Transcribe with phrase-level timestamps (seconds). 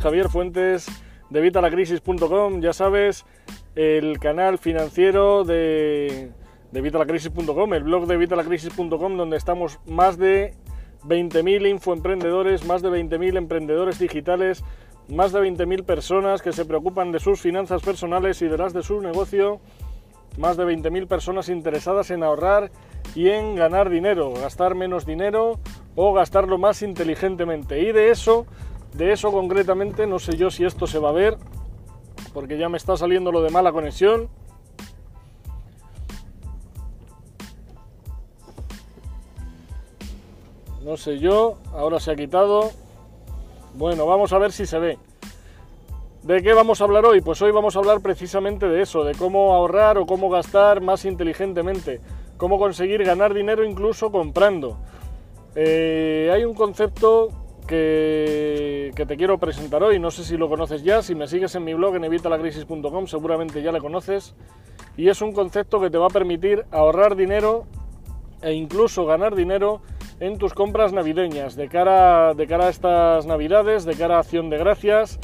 [0.00, 0.86] Javier Fuentes
[1.28, 3.26] de Vitalacrisis.com, ya sabes,
[3.74, 6.32] el canal financiero de,
[6.72, 10.54] de el blog de Vitalacrisis.com, donde estamos más de
[11.04, 14.64] 20.000 infoemprendedores, más de 20.000 emprendedores digitales,
[15.08, 18.82] más de 20.000 personas que se preocupan de sus finanzas personales y de las de
[18.82, 19.60] su negocio,
[20.38, 22.70] más de 20.000 personas interesadas en ahorrar
[23.14, 25.60] y en ganar dinero, gastar menos dinero
[25.94, 27.80] o gastarlo más inteligentemente.
[27.80, 28.46] Y de eso,
[28.94, 31.38] de eso concretamente, no sé yo si esto se va a ver,
[32.32, 34.28] porque ya me está saliendo lo de mala conexión.
[40.84, 42.70] No sé yo, ahora se ha quitado.
[43.74, 44.98] Bueno, vamos a ver si se ve.
[46.22, 47.20] ¿De qué vamos a hablar hoy?
[47.20, 51.04] Pues hoy vamos a hablar precisamente de eso, de cómo ahorrar o cómo gastar más
[51.04, 52.00] inteligentemente,
[52.36, 54.78] cómo conseguir ganar dinero incluso comprando.
[55.54, 57.28] Eh, hay un concepto
[57.70, 61.64] que, te quiero presentar hoy, no sé si lo conoces ya, si me sigues en
[61.64, 64.34] mi blog en evitalacrisis.com seguramente ya le conoces,
[64.96, 67.66] y es un concepto que te va a permitir ahorrar dinero
[68.42, 69.82] e incluso ganar dinero
[70.18, 74.50] en tus compras navideñas, de cara, de cara a estas navidades, de cara a acción
[74.50, 75.18] de gracias.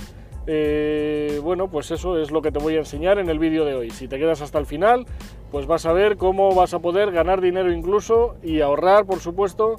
[0.47, 3.75] Eh, bueno, pues eso es lo que te voy a enseñar en el vídeo de
[3.75, 3.91] hoy.
[3.91, 5.05] Si te quedas hasta el final,
[5.51, 9.77] pues vas a ver cómo vas a poder ganar dinero incluso y ahorrar, por supuesto,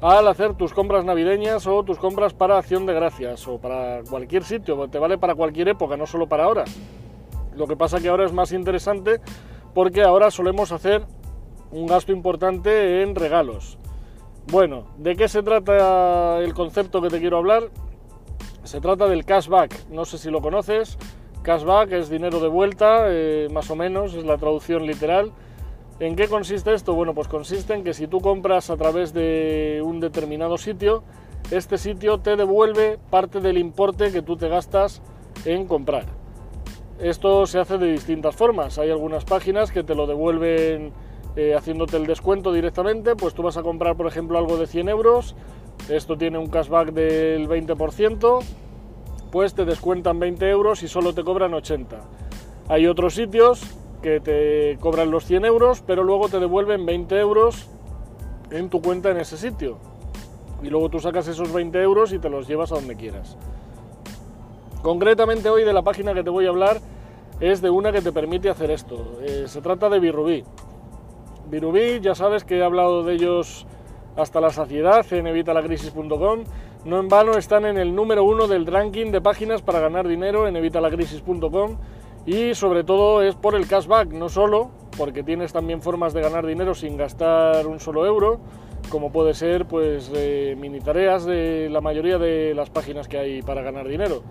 [0.00, 4.44] al hacer tus compras navideñas o tus compras para acción de gracias o para cualquier
[4.44, 6.64] sitio, te vale para cualquier época, no solo para ahora.
[7.56, 9.20] Lo que pasa que ahora es más interesante
[9.74, 11.04] porque ahora solemos hacer
[11.72, 13.78] un gasto importante en regalos.
[14.50, 17.64] Bueno, ¿de qué se trata el concepto que te quiero hablar?
[18.62, 20.96] Se trata del cashback, no sé si lo conoces.
[21.42, 25.32] Cashback es dinero de vuelta, eh, más o menos, es la traducción literal.
[26.00, 26.94] ¿En qué consiste esto?
[26.94, 31.02] Bueno, pues consiste en que si tú compras a través de un determinado sitio,
[31.50, 35.02] este sitio te devuelve parte del importe que tú te gastas
[35.44, 36.04] en comprar.
[37.00, 38.78] Esto se hace de distintas formas.
[38.78, 40.92] Hay algunas páginas que te lo devuelven
[41.34, 44.88] eh, haciéndote el descuento directamente, pues tú vas a comprar, por ejemplo, algo de 100
[44.88, 45.34] euros,
[45.88, 48.40] esto tiene un cashback del 20%,
[49.30, 52.00] pues te descuentan 20 euros y solo te cobran 80.
[52.68, 53.62] Hay otros sitios
[54.02, 57.68] que te cobran los 100 euros, pero luego te devuelven 20 euros
[58.50, 59.78] en tu cuenta en ese sitio.
[60.62, 63.36] Y luego tú sacas esos 20 euros y te los llevas a donde quieras.
[64.82, 66.80] Concretamente hoy de la página que te voy a hablar
[67.40, 69.18] es de una que te permite hacer esto.
[69.22, 70.44] Eh, se trata de Birubí.
[71.48, 73.66] Birubí, ya sabes que he hablado de ellos
[74.16, 76.44] hasta la saciedad en evitalacrisis.com.
[76.84, 80.46] No en vano están en el número uno del ranking de páginas para ganar dinero
[80.46, 81.76] en evitalacrisis.com
[82.28, 86.44] y sobre todo es por el cashback, no solo porque tienes también formas de ganar
[86.44, 88.38] dinero sin gastar un solo euro,
[88.90, 93.40] como puede ser pues eh, mini tareas de la mayoría de las páginas que hay
[93.40, 94.22] para ganar dinero.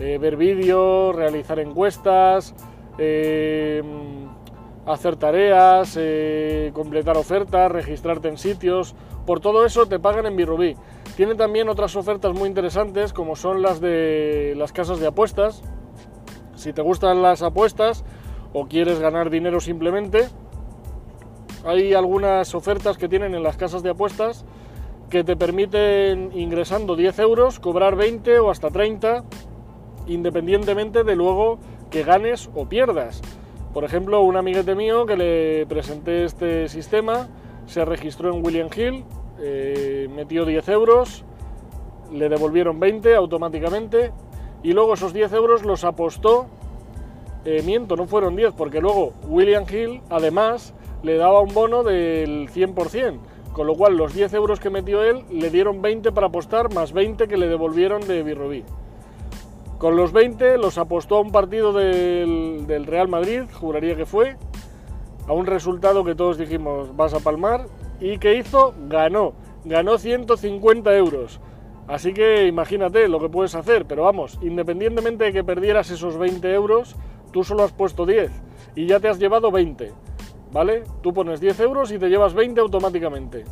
[0.00, 2.56] Eh, ver vídeos, realizar encuestas,
[2.98, 3.80] eh,
[4.84, 8.96] hacer tareas, eh, completar ofertas, registrarte en sitios.
[9.26, 10.74] Por todo eso te pagan en Birubí.
[11.16, 15.62] Tiene también otras ofertas muy interesantes como son las de las casas de apuestas.
[16.56, 18.04] Si te gustan las apuestas
[18.52, 20.28] o quieres ganar dinero simplemente,
[21.64, 24.44] hay algunas ofertas que tienen en las casas de apuestas
[25.10, 29.24] que te permiten ingresando 10 euros cobrar 20 o hasta 30
[30.06, 31.58] independientemente de luego
[31.90, 33.22] que ganes o pierdas.
[33.72, 37.28] Por ejemplo, un amiguete mío que le presenté este sistema
[37.66, 39.04] se registró en William Hill,
[39.40, 41.24] eh, metió 10 euros,
[42.12, 44.12] le devolvieron 20 automáticamente
[44.64, 46.46] y luego esos 10 euros los apostó.
[47.44, 52.48] Eh, miento, no fueron 10 porque luego William Hill además le daba un bono del
[52.48, 53.18] 100%,
[53.52, 56.94] con lo cual los 10 euros que metió él le dieron 20 para apostar más
[56.94, 58.64] 20 que le devolvieron de Birrobí.
[59.76, 64.36] Con los 20 los apostó a un partido del, Real Madrid, juraría que fue,
[65.28, 67.66] a un resultado que todos dijimos vas a palmar.
[68.00, 68.72] ¿Y qué hizo?
[68.88, 69.34] Ganó.
[69.66, 71.38] Ganó 150 euros.
[71.86, 73.86] Así que imagínate lo que puedes hacer.
[73.86, 76.96] Pero vamos, independientemente de que perdieras esos 20 euros,
[77.32, 78.30] tú solo has puesto 10
[78.74, 79.92] y ya te has llevado 20.
[80.52, 80.84] ¿Vale?
[81.02, 83.44] Tú pones 10 euros y te llevas 20 automáticamente.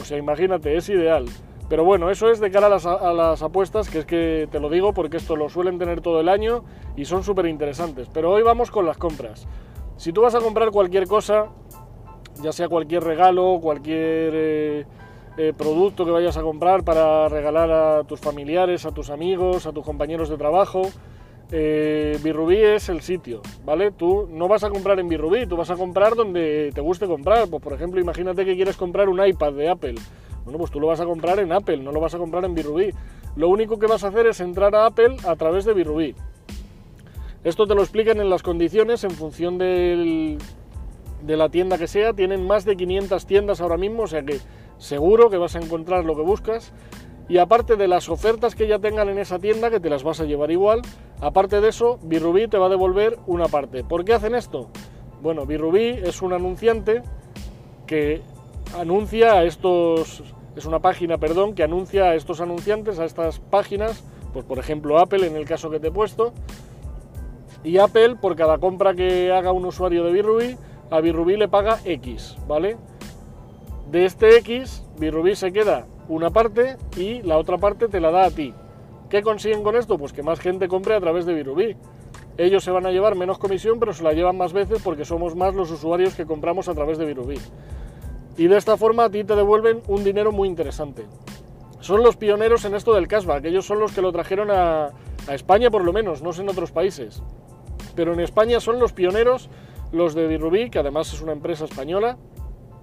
[0.00, 1.26] O sea, imagínate, es ideal.
[1.70, 4.92] Pero bueno, eso es de cara a las, apuestas, que es que te lo digo
[4.92, 6.64] porque esto lo suelen tener todo el año
[6.96, 8.08] y son súper interesantes.
[8.12, 9.46] Pero hoy vamos con las compras.
[9.96, 11.46] Si tú vas a comprar cualquier cosa,
[12.42, 14.86] ya sea cualquier regalo, cualquier eh,
[15.42, 19.72] eh, producto que vayas a comprar para regalar a tus familiares, a tus amigos, a
[19.72, 20.82] tus compañeros de trabajo,
[21.50, 23.90] eh, Birrubí es el sitio, ¿vale?
[23.90, 27.48] Tú no vas a comprar en Birrubí, tú vas a comprar donde te guste comprar.
[27.48, 29.94] Pues por ejemplo, imagínate que quieres comprar un iPad de Apple
[30.44, 32.54] bueno, pues tú lo vas a comprar en Apple, no lo vas a comprar en
[32.54, 32.90] Birubí.
[33.36, 36.14] lo único que vas a hacer es entrar a Apple a través de Birubí.
[37.44, 40.38] Esto te lo explican en las condiciones en función de
[41.24, 42.12] la tienda que sea.
[42.12, 44.38] Tienen más de 500 tiendas ahora mismo, o sea que
[44.80, 46.72] seguro que vas a encontrar lo que buscas.
[47.28, 50.18] Y aparte de las ofertas que ya tengan en esa tienda, que te las vas
[50.18, 50.82] a llevar igual,
[51.20, 53.84] aparte de eso, Birubí te va a devolver una parte.
[53.84, 54.68] ¿Por qué hacen esto?
[55.22, 57.02] Bueno, Birubí es un anunciante
[57.86, 58.20] que
[58.76, 60.24] anuncia a estos,
[60.56, 64.98] es una página, perdón, que anuncia a estos anunciantes, a estas páginas, pues por ejemplo
[64.98, 66.32] Apple en el caso que te he puesto,
[67.62, 70.56] y Apple, por cada compra que haga un usuario de Birrubi,
[70.90, 72.76] a Birrubi le paga X, ¿vale?
[73.88, 78.24] De este X, Birrubi se queda una parte y la otra parte te la da
[78.24, 78.54] a ti.
[79.08, 79.98] ¿Qué consiguen con esto?
[79.98, 81.76] Pues que más gente compre a través de Birrubi.
[82.38, 85.34] Ellos se van a llevar menos comisión, pero se la llevan más veces porque somos
[85.34, 87.38] más los usuarios que compramos a través de Birrubi.
[88.36, 91.04] Y de esta forma a ti te devuelven un dinero muy interesante.
[91.80, 94.90] Son los pioneros en esto del cashback, ellos son los que lo trajeron a,
[95.28, 97.22] España por lo menos, no sé en otros países
[97.94, 99.50] pero en España son los pioneros
[99.92, 102.16] los de Dirubí, que además es una empresa española,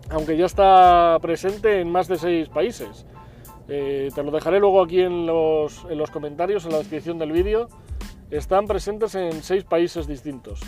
[0.09, 3.05] aunque ya está presente en más de seis países.
[3.67, 7.31] Eh, te lo dejaré luego aquí en los, en los comentarios, en la descripción del
[7.31, 7.67] vídeo.
[8.31, 10.61] Están presentes en seis países distintos.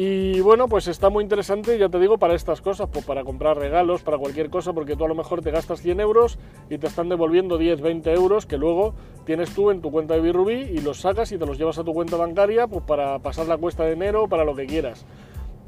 [0.00, 3.58] Y bueno, pues está muy interesante, ya te digo, para estas cosas, pues para comprar
[3.58, 6.38] regalos, para cualquier cosa, porque tú a lo mejor te gastas 100 euros
[6.70, 8.94] y te están devolviendo 10, 20 euros que luego
[9.24, 11.84] tienes tú en tu cuenta de Birubí y los sacas y te los llevas a
[11.84, 15.04] tu cuenta bancaria pues para pasar la cuesta de enero, para lo que quieras.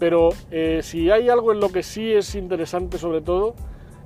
[0.01, 3.55] Pero eh, si hay algo en lo que sí es interesante sobre todo,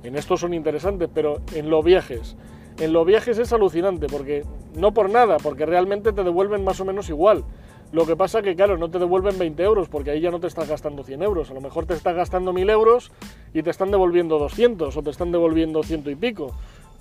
[0.03, 2.35] en esto son interesantes, pero en los viajes.
[2.79, 4.43] En los viajes es alucinante, porque
[4.75, 7.43] no por nada, porque realmente te devuelven más o menos igual
[7.91, 10.47] lo que pasa que, claro, no te devuelven 20 euros porque ahí ya no te
[10.47, 11.51] estás gastando 100 euros.
[11.51, 13.11] A lo mejor te estás gastando 1000 euros
[13.53, 16.51] y te están devolviendo 200 o te están devolviendo ciento y pico.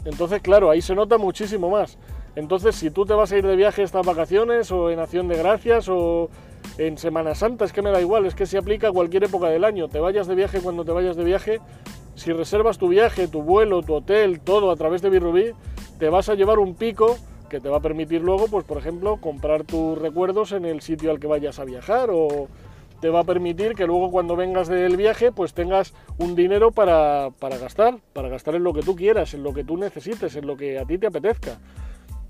[0.05, 1.99] Entonces, claro, ahí se nota muchísimo más.
[2.37, 5.37] Entonces, si tú te vas a ir de viaje estas vacaciones o en Acción de
[5.37, 6.29] Gracias o
[6.78, 9.49] en Semana Santa, es que me da igual, es que se aplica a cualquier época
[9.49, 9.88] del año.
[9.88, 11.61] Te vayas de viaje cuando te vayas de viaje,
[12.14, 15.52] si reservas tu viaje, tu vuelo, tu hotel, todo a través de Birrubí,
[15.99, 17.16] te vas a llevar un pico
[17.49, 21.11] que te va a permitir luego, pues por ejemplo, comprar tus recuerdos en el sitio
[21.11, 22.49] al que vayas a viajar o
[23.00, 27.31] te va a permitir que luego cuando vengas del viaje pues tengas un dinero para,
[27.38, 30.46] para gastar, para gastar en lo que tú quieras, en lo que tú necesites, en
[30.46, 31.58] lo que a ti te apetezca.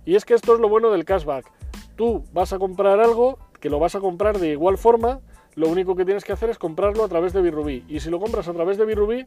[0.04, 1.50] Y es que esto es lo bueno del cashback.
[1.96, 5.20] Tú vas a comprar algo que lo vas a comprar de igual forma,
[5.54, 7.82] lo único que tienes que hacer es comprarlo a través de Birrubí.
[7.88, 9.24] Y si lo compras a través de Birrubí,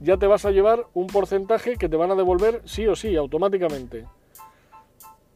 [0.00, 3.14] ya te vas a llevar un porcentaje que te van a devolver sí o sí,
[3.14, 4.04] automáticamente.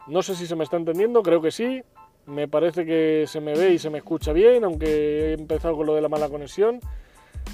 [0.09, 1.85] No sé si se me está entendiendo, creo que sí.
[2.27, 5.87] Me parece que se me ve y se me escucha bien, aunque he empezado con
[5.87, 6.81] lo de la mala conexión.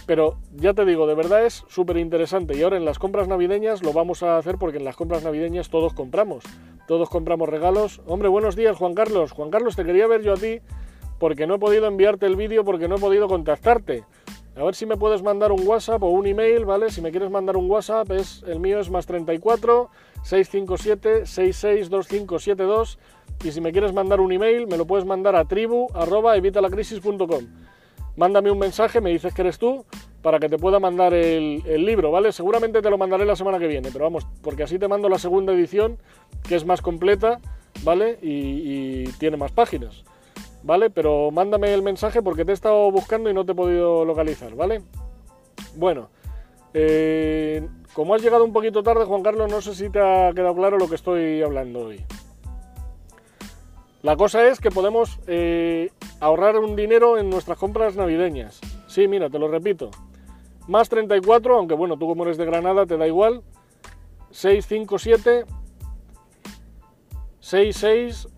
[0.04, 2.56] Pero ya te digo, de verdad es súper interesante.
[2.56, 5.70] Y ahora en las compras navideñas lo vamos a hacer porque en las compras navideñas
[5.70, 6.44] todos compramos.
[6.86, 8.00] Todos compramos regalos.
[8.06, 9.32] Hombre, buenos días, Juan Carlos.
[9.32, 10.60] Juan Carlos, te quería ver yo a ti
[11.18, 14.04] porque no he podido enviarte el vídeo, porque no he podido contactarte.
[14.56, 16.90] A ver si me puedes mandar un WhatsApp o un email, ¿vale?
[16.90, 19.90] Si me quieres mandar un WhatsApp, es, el mío es más 34
[20.22, 22.98] 657 662572
[23.44, 25.88] y si me quieres mandar un email, me lo puedes mandar a tribu
[26.34, 27.44] evitalacrisis.com.
[28.16, 29.84] Mándame un mensaje, me dices que eres tú,
[30.22, 32.32] para que te pueda mandar el, libro, ¿vale?
[32.32, 35.18] Seguramente te lo mandaré la semana que viene, pero vamos, porque así te mando la
[35.18, 35.98] segunda edición,
[36.48, 37.40] que es más completa,
[37.84, 38.18] ¿vale?
[38.22, 40.04] y tiene más páginas.
[40.66, 40.90] ¿vale?
[40.90, 44.54] Pero mándame el mensaje porque te he estado buscando y no te he podido localizar,
[44.54, 44.82] ¿vale?
[45.76, 46.08] Bueno,
[46.74, 50.56] eh, como has llegado un poquito tarde, Juan Carlos, no sé si te ha quedado
[50.56, 52.04] claro lo que estoy hablando hoy.
[54.06, 58.60] La cosa es que podemos eh, ahorrar un dinero en nuestras compras navideñas.
[58.86, 59.90] Sí, mira, te lo repito.
[60.68, 63.42] Más 34, aunque bueno, tú como eres de Granada te da igual.
[64.30, 65.44] 657
[67.40, 68.28] 66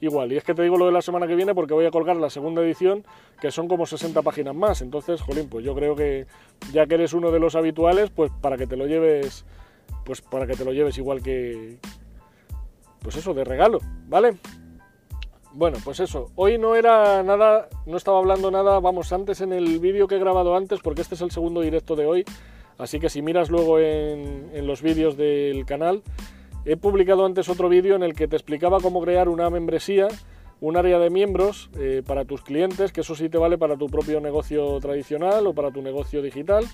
[0.00, 0.32] igual.
[0.32, 2.16] Y es que te digo lo de la semana que viene porque voy a colgar
[2.16, 3.04] la segunda edición,
[3.40, 4.82] que son como 60 páginas más.
[4.82, 6.26] Entonces, jolín, pues yo creo que
[6.72, 9.46] ya que eres uno de los habituales, pues para que te lo lleves,
[10.04, 11.78] pues para que te lo lleves igual que,
[13.00, 14.36] pues eso, de regalo, ¿vale?
[15.56, 19.78] Bueno, pues eso, hoy no era nada, no estaba hablando nada, vamos, antes en el
[19.78, 22.24] vídeo que he grabado antes, porque este es el segundo directo de hoy,
[22.76, 26.02] así que si miras luego en, los vídeos del canal,
[26.64, 30.08] he publicado antes otro vídeo en el que te explicaba cómo crear una membresía,
[30.60, 33.86] un área de miembros eh, para tus clientes, que eso sí te vale para tu
[33.86, 36.64] propio negocio tradicional o para tu negocio digital,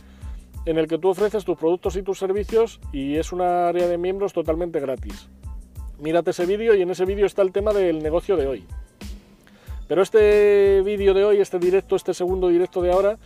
[0.65, 3.99] en el que tú ofreces tus productos y tus servicios y es una área de
[3.99, 5.29] miembros totalmente gratis.
[6.01, 8.65] Mírate ese vídeo y en ese vídeo está el tema del negocio de hoy.
[9.87, 13.19] Pero este vídeo de hoy, este directo, este segundo directo de ahora,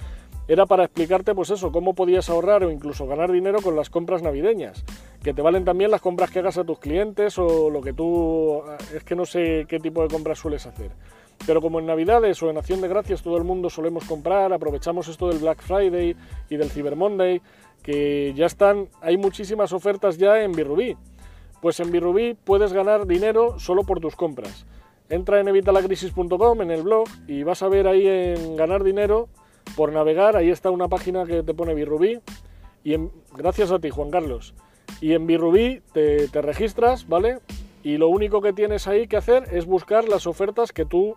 [0.49, 4.23] era para explicarte pues eso, cómo podías ahorrar o incluso ganar dinero con las compras
[4.23, 4.85] navideñas,
[5.23, 8.63] que te valen también las compras que hagas a tus clientes o lo que tú
[8.95, 10.91] es que no sé qué tipo de compras sueles hacer.
[11.47, 15.07] Pero como en Navidades o en Acción de Gracias todo el mundo solemos comprar, aprovechamos
[15.09, 16.17] esto del Black Friday
[16.51, 17.41] y del Cyber Monday,
[17.83, 20.97] que ya están, hay muchísimas ofertas ya en Birrubí.
[21.65, 24.67] Pues en Birrubí puedes ganar dinero solo por tus compras.
[25.09, 29.31] Entra en evitalacrisis.com en el blog y vas a ver ahí en ganar dinero
[29.75, 32.21] por navegar, ahí está una página que te pone Birrubí
[32.85, 32.97] y
[33.35, 34.55] gracias a ti Juan Carlos.
[35.01, 37.39] Y en Birrubí te, te registras, ¿vale?
[37.83, 41.17] Y lo único que tienes ahí que hacer es buscar las ofertas que tú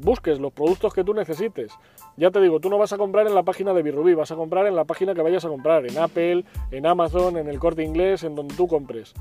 [0.00, 1.70] busques, los productos que tú necesites.
[2.16, 4.36] Ya te digo, tú no vas a comprar en la página de Birrubí, vas a
[4.36, 7.84] comprar en la página que vayas a comprar, en Apple, en Amazon, en el corte
[7.84, 9.12] inglés, en donde tú compres.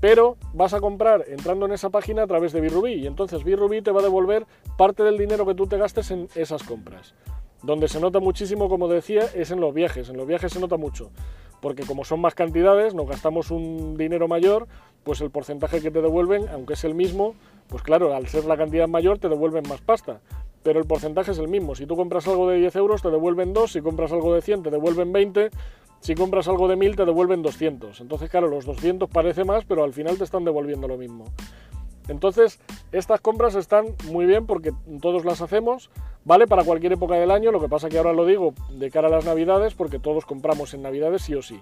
[0.00, 3.82] Pero vas a comprar entrando en esa página a través de Birrubí y entonces Birrubí
[3.82, 7.14] te va a devolver parte del dinero que tú te gastes en esas compras.
[7.62, 10.08] Donde se nota muchísimo, como decía, es en los viajes.
[10.08, 11.10] En los viajes se nota mucho
[11.60, 14.68] porque como son más cantidades, nos gastamos un dinero mayor,
[15.04, 17.34] pues el porcentaje que te devuelven, aunque es el mismo,
[17.68, 20.20] pues claro, al ser la cantidad mayor te devuelven más pasta,
[20.62, 21.74] pero el porcentaje es el mismo.
[21.74, 24.64] Si tú compras algo de 10 euros te devuelven 2, si compras algo de 100
[24.64, 25.50] te devuelven 20,
[26.00, 28.00] si compras algo de 1000 te devuelven 200.
[28.00, 31.24] Entonces, claro, los 200 parece más, pero al final te están devolviendo lo mismo.
[32.08, 32.58] Entonces,
[32.90, 35.90] estas compras están muy bien porque todos las hacemos,
[36.24, 39.08] vale para cualquier época del año, lo que pasa que ahora lo digo de cara
[39.08, 41.60] a las navidades porque todos compramos en navidades sí o sí.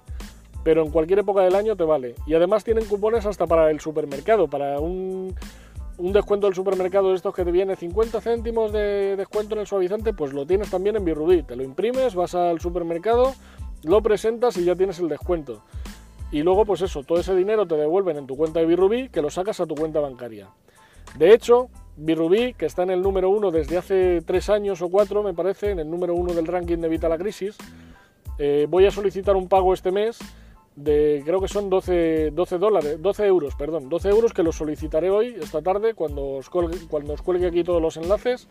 [0.63, 2.15] Pero en cualquier época del año te vale.
[2.27, 5.35] Y además tienen cupones hasta para el supermercado, para un,
[5.99, 10.13] descuento del supermercado de estos que te viene 50 céntimos de descuento en el suavizante,
[10.13, 11.43] pues lo tienes también en Birrubí.
[11.43, 13.35] Te lo imprimes, vas al supermercado,
[13.83, 15.63] lo presentas y ya tienes el descuento.
[16.31, 19.23] Y luego, pues eso, todo ese dinero te devuelven en tu cuenta de Birrubí, que
[19.23, 20.49] lo sacas a tu cuenta bancaria.
[21.17, 25.23] De hecho, Birrubí, que está en el número uno desde hace tres años o cuatro,
[25.23, 27.57] me parece, en el número uno del ranking de Evita la Crisis,
[28.39, 30.19] eh, voy a solicitar un pago este mes
[30.75, 35.11] de, creo que son 12, 12 dólares, 12 euros, perdón, 12 euros que los solicitaré
[35.11, 38.49] hoy, esta tarde, cuando os cuando os cuelgue aquí todos los enlaces.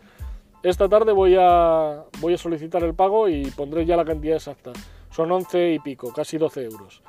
[0.62, 4.72] Esta tarde voy a, voy a solicitar el pago y pondré ya la cantidad exacta.
[5.16, 7.02] Son 11 y pico, casi 12 euros.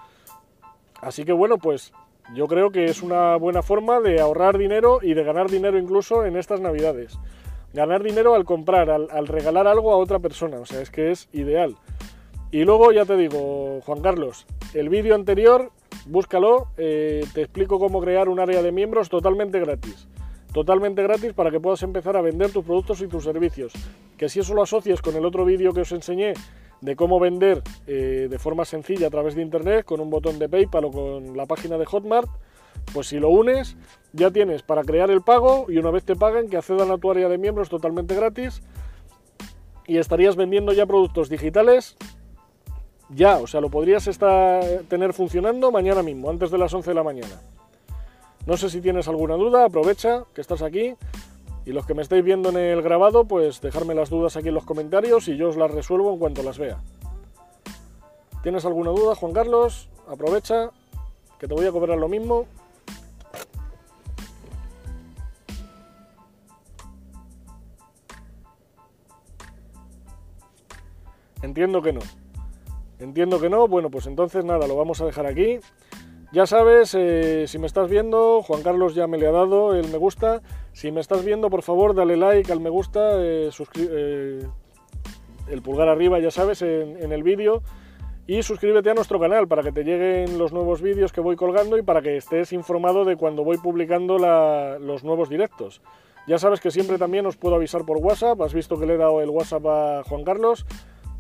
[1.02, 1.92] Así que bueno, pues
[2.34, 6.24] yo creo que es una buena forma de ahorrar dinero y de ganar dinero incluso
[6.24, 7.20] en estas navidades.
[7.74, 11.28] Ganar dinero al comprar, al, regalar algo a otra persona, o sea, es que es
[11.34, 11.76] ideal.
[12.50, 15.74] Y luego ya te digo, Juan Carlos, el vídeo anterior,
[16.06, 20.08] búscalo, eh, te explico cómo crear un área de miembros totalmente gratis.
[20.54, 23.74] Totalmente gratis para que puedas empezar a vender tus productos y tus servicios.
[24.18, 26.36] Que si eso lo asocias con el otro vídeo que os enseñé
[26.82, 30.50] de cómo vender eh, de forma sencilla a través de internet con un botón de
[30.50, 32.30] PayPal o con la página de Hotmart,
[32.94, 33.76] pues si lo unes
[34.14, 37.12] ya tienes para crear el pago y una vez te paguen que accedan a tu
[37.12, 38.62] área de miembros totalmente gratis
[39.86, 41.98] y estarías vendiendo ya productos digitales
[43.10, 46.94] ya, o sea, lo podrías estar, tener funcionando mañana mismo, antes de las 11 de
[46.94, 47.42] la mañana.
[48.46, 50.96] No sé si tienes alguna duda, aprovecha que estás aquí
[51.68, 54.54] y los que me estáis viendo en el grabado, pues dejarme las dudas aquí en
[54.54, 56.82] los comentarios y yo os las resuelvo en cuanto las vea.
[58.42, 59.90] ¿Tienes alguna duda, Juan Carlos?
[60.08, 60.72] Aprovecha,
[61.38, 62.48] que te voy a cobrar lo mismo.
[71.42, 72.00] Entiendo que no.
[73.00, 73.68] Entiendo que no.
[73.68, 75.60] Bueno, pues entonces nada, lo vamos a dejar aquí.
[76.34, 79.88] Ya sabes, eh, si me estás viendo, Juan Carlos ya me le ha dado el
[79.88, 80.42] me gusta.
[80.74, 84.48] Si me estás viendo, por favor, dale like al me gusta, eh, eh,
[85.50, 87.62] el pulgar arriba, ya sabes, en, el vídeo.
[88.28, 91.78] Y suscríbete a nuestro canal para que te lleguen los nuevos vídeos que voy colgando
[91.78, 95.82] y para que estés informado de cuando voy publicando los nuevos directos.
[96.28, 98.42] Ya sabes que siempre también os puedo avisar por WhatsApp.
[98.42, 100.66] Has visto que le he dado el WhatsApp a Juan Carlos.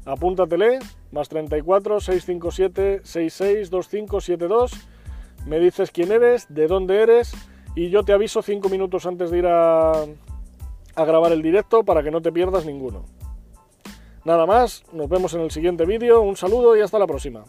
[0.03, 0.79] Apúntatele,
[1.11, 4.89] más 34 657 662572
[5.45, 7.33] me dices quién eres, de dónde eres
[7.75, 9.91] y yo te aviso cinco minutos antes de ir a,
[10.95, 13.05] a grabar el directo para que no te pierdas ninguno.
[14.25, 17.45] Nada más, nos vemos en el siguiente vídeo, un saludo y hasta la próxima.